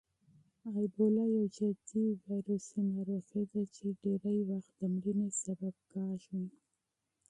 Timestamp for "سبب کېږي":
5.43-6.43